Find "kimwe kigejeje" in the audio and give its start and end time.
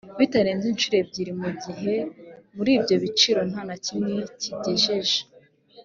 3.85-5.19